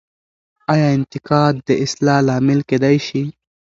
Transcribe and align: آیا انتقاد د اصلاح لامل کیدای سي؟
آیا 0.73 0.87
انتقاد 0.97 1.53
د 1.67 1.69
اصلاح 1.83 2.19
لامل 2.27 2.59
کیدای 2.69 2.97
سي؟ 3.07 3.21